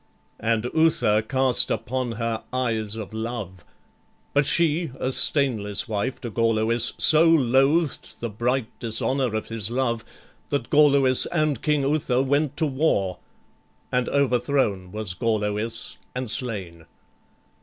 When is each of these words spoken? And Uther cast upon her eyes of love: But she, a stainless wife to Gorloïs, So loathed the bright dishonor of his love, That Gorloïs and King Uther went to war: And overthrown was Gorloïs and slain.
And 0.39 0.67
Uther 0.73 1.21
cast 1.21 1.69
upon 1.69 2.13
her 2.13 2.41
eyes 2.51 2.95
of 2.95 3.13
love: 3.13 3.63
But 4.33 4.47
she, 4.47 4.89
a 4.99 5.11
stainless 5.11 5.87
wife 5.87 6.19
to 6.21 6.31
Gorloïs, 6.31 6.93
So 6.97 7.25
loathed 7.29 8.19
the 8.19 8.27
bright 8.27 8.65
dishonor 8.79 9.35
of 9.35 9.49
his 9.49 9.69
love, 9.69 10.03
That 10.49 10.71
Gorloïs 10.71 11.27
and 11.31 11.61
King 11.61 11.83
Uther 11.83 12.23
went 12.23 12.57
to 12.57 12.65
war: 12.65 13.19
And 13.91 14.09
overthrown 14.09 14.91
was 14.91 15.13
Gorloïs 15.13 15.97
and 16.15 16.31
slain. 16.31 16.87